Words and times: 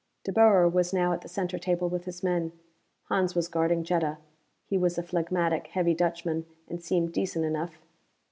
De 0.23 0.31
Boer 0.33 0.67
was 0.67 0.91
now 0.91 1.13
at 1.13 1.21
the 1.21 1.27
center 1.29 1.59
table 1.59 1.87
with 1.87 2.05
his 2.05 2.23
men. 2.23 2.51
Hans 3.03 3.35
was 3.35 3.47
guarding 3.47 3.83
Jetta. 3.83 4.17
He 4.65 4.75
was 4.75 4.97
a 4.97 5.03
phlegmatic, 5.03 5.67
heavy 5.67 5.93
Dutchman, 5.93 6.47
and 6.67 6.81
seemed 6.81 7.13
decent 7.13 7.45
enough. 7.45 7.77